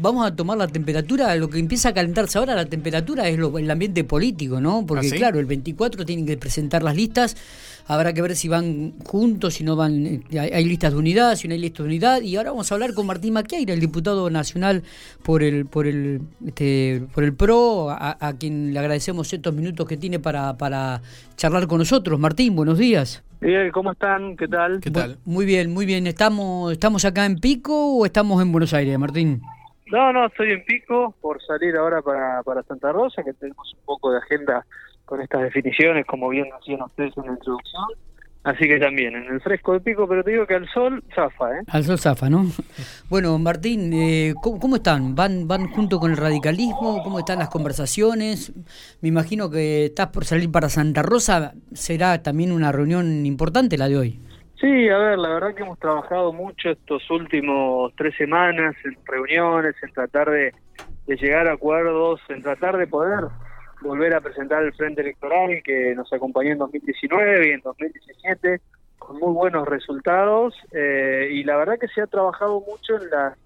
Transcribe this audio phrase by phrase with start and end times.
[0.00, 3.56] vamos a tomar la temperatura, lo que empieza a calentarse ahora, la temperatura es lo,
[3.58, 4.84] el ambiente político, ¿no?
[4.86, 5.16] Porque ¿Ah, sí?
[5.16, 7.36] claro, el 24 tienen que presentar las listas,
[7.86, 11.36] habrá que ver si van juntos, si no van, eh, hay, hay listas de unidad,
[11.36, 13.80] si no hay listas de unidad, y ahora vamos a hablar con Martín Maquiaira, el
[13.80, 14.82] diputado nacional
[15.22, 19.86] por el, por el, este, por el PRO, a, a quien le agradecemos estos minutos
[19.86, 21.02] que tiene para, para
[21.36, 22.18] charlar con nosotros.
[22.18, 23.22] Martín, buenos días.
[23.40, 24.36] Miguel, ¿cómo están?
[24.36, 24.80] ¿Qué tal?
[24.80, 25.18] ¿Qué tal?
[25.24, 26.06] Muy bien, muy bien.
[26.08, 29.42] ¿Estamos, ¿Estamos acá en Pico o estamos en Buenos Aires, Martín?
[29.90, 33.80] No, no, estoy en Pico por salir ahora para, para Santa Rosa, que tenemos un
[33.84, 34.64] poco de agenda
[35.04, 37.84] con estas definiciones, como bien hacían ustedes en la introducción.
[38.44, 41.50] Así que también, en el fresco de Pico, pero te digo que al sol zafa,
[41.52, 41.62] ¿eh?
[41.66, 42.46] Al sol zafa, ¿no?
[43.10, 45.14] Bueno, Martín, eh, ¿cómo, cómo están?
[45.14, 47.02] ¿Van, ¿Van junto con el radicalismo?
[47.02, 48.52] ¿Cómo están las conversaciones?
[49.02, 51.52] Me imagino que estás por salir para Santa Rosa.
[51.72, 54.20] Será también una reunión importante la de hoy.
[54.60, 59.76] Sí, a ver, la verdad que hemos trabajado mucho estos últimos tres semanas en reuniones,
[59.82, 60.52] en tratar de,
[61.06, 63.26] llegar a acuerdos, en tratar de poder
[63.80, 68.60] volver a presentar el Frente Electoral que nos acompañó en 2019 y en 2017
[68.98, 73.38] con muy buenos resultados eh, y la verdad que se ha trabajado mucho en las,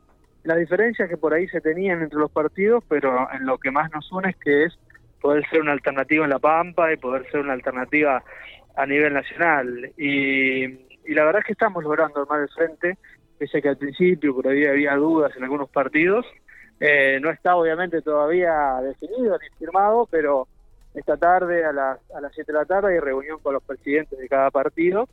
[0.45, 3.93] las diferencias que por ahí se tenían entre los partidos, pero en lo que más
[3.93, 4.79] nos une es que es
[5.21, 8.25] poder ser una alternativa en La Pampa y poder ser una alternativa
[8.77, 9.93] a nivel nacional.
[9.99, 12.99] Y, y la verdad es que estamos logrando armar el frente,
[13.39, 16.27] pese a que al principio por ahí había dudas en algunos partidos.
[16.81, 20.49] Eh, no está obviamente todavía definido ni firmado, pero
[20.95, 24.19] esta tarde a las, a las 7 de la tarde hay reunión con los presidentes
[24.19, 25.09] de cada partido.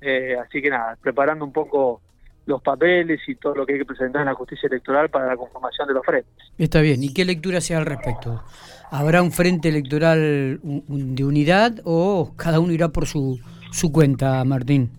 [0.00, 2.00] Eh, así que nada, preparando un poco
[2.46, 5.36] los papeles y todo lo que hay que presentar en la justicia electoral para la
[5.36, 6.32] conformación de los frentes.
[6.58, 7.02] Está bien.
[7.02, 8.42] ¿Y qué lectura se da al respecto?
[8.90, 13.40] ¿Habrá un frente electoral de unidad o cada uno irá por su,
[13.72, 14.90] su cuenta, Martín?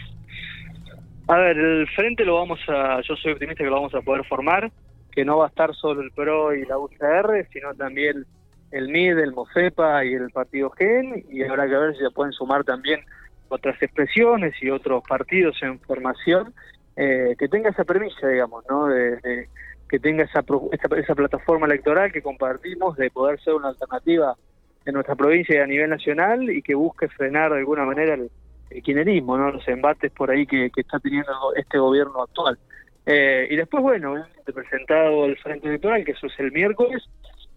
[1.27, 4.23] A ver, el frente lo vamos a, yo soy optimista que lo vamos a poder
[4.25, 4.71] formar,
[5.11, 8.25] que no va a estar solo el PRO y la UCR, sino también
[8.71, 12.33] el MID, el MOFEPA y el Partido GEN, y habrá que ver si se pueden
[12.33, 12.99] sumar también
[13.47, 16.53] otras expresiones y otros partidos en formación,
[16.95, 18.87] eh, que tenga esa premisa, digamos, ¿no?
[18.87, 19.49] De, de-
[19.87, 20.39] que tenga esa,
[20.71, 24.35] esa, esa plataforma electoral que compartimos de poder ser una alternativa
[24.83, 28.31] en nuestra provincia y a nivel nacional y que busque frenar de alguna manera el
[28.69, 29.51] kirchnerismo, ¿no?
[29.51, 32.57] los embates por ahí que, que está teniendo este gobierno actual.
[33.05, 34.15] Eh, y después, bueno,
[34.53, 37.03] presentado el Frente Electoral, que eso es el miércoles,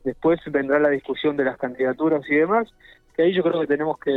[0.04, 2.68] después vendrá la discusión de las candidaturas y demás,
[3.16, 4.12] que ahí yo creo que tenemos que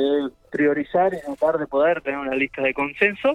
[0.52, 3.34] priorizar y tratar de poder tener una lista de consenso,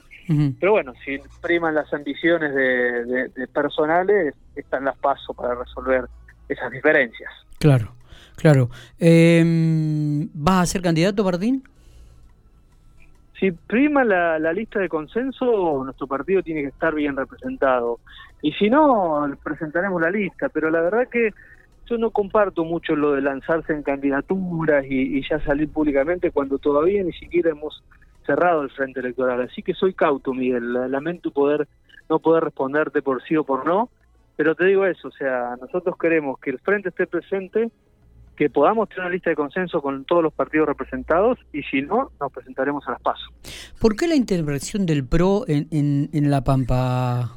[0.61, 6.05] pero bueno, si priman las ambiciones de, de- de personales, están las pasos para resolver
[6.49, 7.31] esas diferencias.
[7.59, 7.95] Claro,
[8.37, 8.69] claro.
[9.00, 9.43] Eh,
[10.34, 11.65] ¿Vas a ser candidato, Martín?
[13.38, 18.00] Si prima la, la lista de consenso, nuestro partido tiene que estar bien representado.
[18.41, 20.48] Y si no, presentaremos la lista.
[20.48, 21.30] Pero la verdad que
[21.86, 26.58] yo no comparto mucho lo de lanzarse en candidaturas y, y ya salir públicamente cuando
[26.58, 27.82] todavía ni siquiera hemos
[28.24, 29.42] cerrado el frente electoral.
[29.42, 30.72] Así que soy cauto, Miguel.
[30.72, 31.68] La- Lamento poder
[32.08, 33.91] no poder responderte por sí o por no.
[34.36, 37.70] Pero te digo eso, o sea, nosotros queremos que el frente esté presente,
[38.36, 42.10] que podamos tener una lista de consenso con todos los partidos representados y si no,
[42.20, 43.28] nos presentaremos a las pasos.
[43.80, 47.32] ¿Por qué la intervención del PRO en, en, en La Pampa,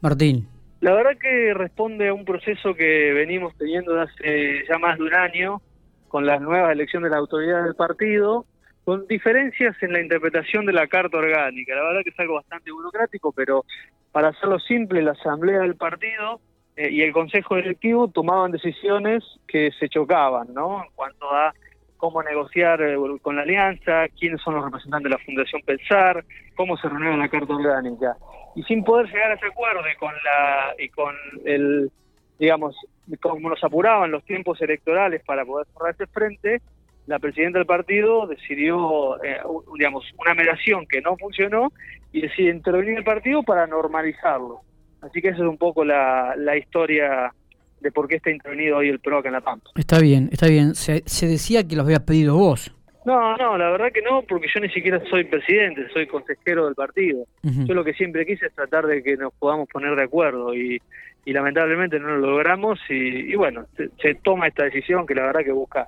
[0.00, 0.46] Martín?
[0.80, 5.04] La verdad que responde a un proceso que venimos teniendo desde hace ya más de
[5.04, 5.62] un año
[6.08, 8.44] con las nuevas elecciones de la autoridad del partido,
[8.84, 11.74] con diferencias en la interpretación de la carta orgánica.
[11.74, 13.64] La verdad que es algo bastante burocrático, pero
[14.12, 16.40] para hacerlo simple, la asamblea del partido
[16.76, 20.82] eh, y el consejo directivo tomaban decisiones que se chocaban, ¿no?
[20.82, 21.54] En cuanto a
[21.96, 26.24] cómo negociar eh, con la alianza, quiénes son los representantes de la Fundación Pensar,
[26.56, 28.16] cómo se renueva la carta orgánica.
[28.56, 31.14] Y sin poder llegar a ese acuerdo y con la y con
[31.44, 31.90] el
[32.38, 32.76] digamos
[33.20, 36.60] como nos apuraban los tiempos electorales para poder cerrar ese frente,
[37.06, 39.40] la presidenta del partido decidió eh,
[39.76, 41.72] digamos una mediación que no funcionó
[42.12, 44.60] y decide intervenir el partido para normalizarlo.
[45.04, 47.32] Así que esa es un poco la, la historia
[47.80, 49.70] de por qué está intervenido hoy el PRO acá en La Pampa.
[49.76, 50.74] Está bien, está bien.
[50.74, 52.74] Se, se decía que lo habías pedido vos.
[53.04, 56.74] No, no, la verdad que no, porque yo ni siquiera soy presidente, soy consejero del
[56.74, 57.26] partido.
[57.42, 60.80] Yo lo que siempre quise es tratar de que nos podamos poner de acuerdo y,
[61.26, 62.94] y lamentablemente no lo logramos y,
[63.30, 65.86] y bueno, se, se toma esta decisión que la verdad que busca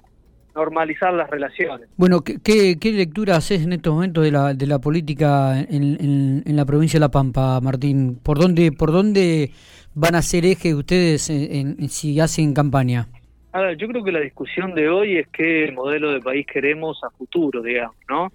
[0.56, 1.88] normalizar las relaciones.
[1.97, 5.82] Bueno, ¿qué, qué, qué lectura haces en estos momentos de la, de la política en,
[6.00, 8.19] en, en la provincia de La Pampa, Martín?
[8.23, 9.50] ¿Por dónde, por dónde
[9.94, 13.06] van a ser eje ustedes en- en- si hacen campaña?
[13.53, 17.03] A ver, yo creo que la discusión de hoy es qué modelo de país queremos
[17.05, 18.31] a futuro, digamos, ¿no?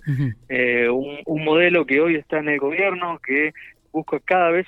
[0.49, 3.51] Eh, un, un modelo que hoy está en el gobierno, que
[3.91, 4.65] busca cada vez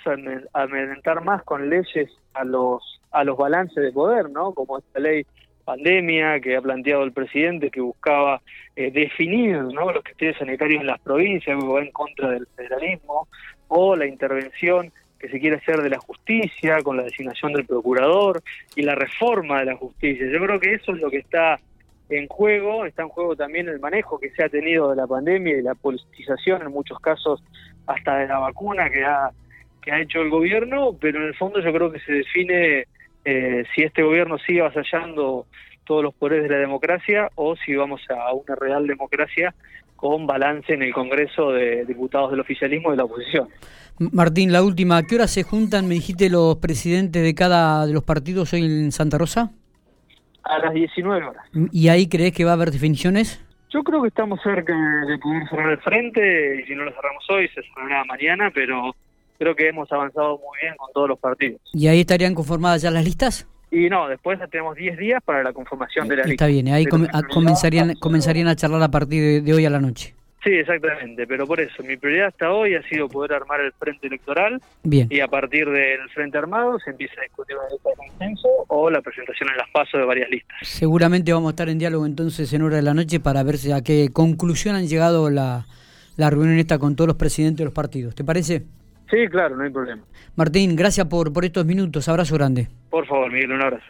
[0.54, 4.54] amedrentar más con leyes a los a los balances de poder, ¿no?
[4.54, 5.26] Como esta ley
[5.64, 8.42] pandemia que ha planteado el presidente que buscaba
[8.76, 9.92] eh, definir ¿no?
[9.92, 13.28] los criterios sanitarios en las provincias, en contra del federalismo,
[13.68, 18.44] o la intervención que se quiere hacer de la justicia con la designación del procurador
[18.76, 20.28] y la reforma de la justicia.
[20.30, 21.60] Yo creo que eso es lo que está
[22.10, 25.58] en juego, está en juego también el manejo que se ha tenido de la pandemia
[25.58, 27.42] y la politización en muchos casos
[27.88, 29.32] hasta de la vacuna que ha,
[29.82, 32.88] que ha hecho el gobierno, pero en el fondo yo creo que se define
[33.64, 35.48] eh, si este gobierno sigue avasallando
[35.86, 39.54] todos los poderes de la democracia o si vamos a una real democracia
[39.96, 43.48] con balance en el Congreso de diputados del oficialismo y de la oposición.
[44.00, 47.94] Martín, la última, ¿a qué hora se juntan, me dijiste, los presidentes de cada de
[47.94, 49.52] los partidos hoy en Santa Rosa?
[50.44, 51.46] A las 19 horas.
[51.72, 53.42] ¿Y ahí crees que va a haber definiciones?
[53.70, 54.74] Yo creo que estamos cerca
[55.08, 58.94] de poder cerrar el frente y si no lo cerramos hoy se cerrará mañana, pero
[59.40, 61.62] creo que hemos avanzado muy bien con todos los partidos.
[61.74, 63.48] ¿Y ahí estarían conformadas ya las listas?
[63.74, 66.48] Y no, después tenemos 10 días para la conformación de las listas.
[66.48, 70.14] Está bien, ahí comenzarían, comenzarían a charlar a partir de, hoy a la noche.
[70.44, 74.06] Sí, exactamente, pero por eso, mi prioridad hasta hoy ha sido poder armar el frente
[74.08, 75.08] electoral Bien.
[75.10, 78.90] y a partir del frente armado se empieza a discutir la lista de consenso o
[78.92, 80.58] la presentación en las pasos de varias listas.
[80.62, 83.82] Seguramente vamos a estar en diálogo entonces en hora de la noche para ver a
[83.82, 85.66] qué conclusión han llegado la,
[86.18, 88.14] la reunión esta con todos los presidentes de los partidos.
[88.14, 88.64] ¿Te parece?
[89.14, 90.04] Sí, claro, no hay problema.
[90.36, 92.10] Martín, gracias por, por estos minutos.
[92.10, 92.68] Abrazo grande.
[92.90, 93.86] Por favor, Miguel, un abrazo.